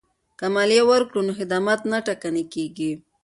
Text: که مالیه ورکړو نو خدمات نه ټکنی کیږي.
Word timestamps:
که 0.39 0.45
مالیه 0.53 0.83
ورکړو 0.91 1.21
نو 1.27 1.31
خدمات 1.39 1.81
نه 1.91 1.97
ټکنی 2.07 2.43
کیږي. 2.53 2.91